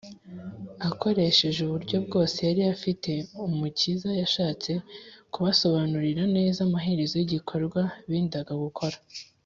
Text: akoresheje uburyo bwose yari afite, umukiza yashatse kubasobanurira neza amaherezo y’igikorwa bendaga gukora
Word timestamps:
akoresheje 0.89 1.59
uburyo 1.67 1.97
bwose 2.05 2.37
yari 2.47 2.63
afite, 2.75 3.11
umukiza 3.45 4.09
yashatse 4.21 4.71
kubasobanurira 5.33 6.23
neza 6.37 6.59
amaherezo 6.67 7.13
y’igikorwa 7.17 7.81
bendaga 8.09 8.53
gukora 8.65 8.97